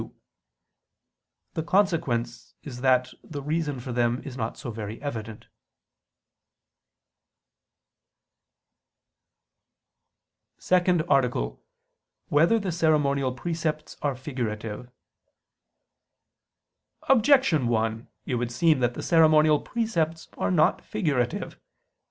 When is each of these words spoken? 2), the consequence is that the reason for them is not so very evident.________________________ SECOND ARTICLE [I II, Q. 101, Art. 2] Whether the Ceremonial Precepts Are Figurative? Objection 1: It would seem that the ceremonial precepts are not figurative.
2), 0.01 0.15
the 1.53 1.61
consequence 1.61 2.55
is 2.63 2.81
that 2.81 3.09
the 3.23 3.39
reason 3.43 3.79
for 3.79 3.91
them 3.91 4.19
is 4.23 4.35
not 4.35 4.57
so 4.57 4.71
very 4.71 4.99
evident.________________________ 4.99 5.41
SECOND 10.57 11.03
ARTICLE 11.07 11.47
[I 11.51 11.53
II, 11.53 11.53
Q. 11.53 11.59
101, 12.29 12.29
Art. 12.29 12.29
2] 12.29 12.33
Whether 12.33 12.59
the 12.59 12.71
Ceremonial 12.75 13.33
Precepts 13.35 13.95
Are 14.01 14.15
Figurative? 14.15 14.89
Objection 17.07 17.67
1: 17.67 18.07
It 18.25 18.35
would 18.37 18.51
seem 18.51 18.79
that 18.79 18.95
the 18.95 19.03
ceremonial 19.03 19.59
precepts 19.61 20.29
are 20.35 20.49
not 20.49 20.83
figurative. 20.83 21.59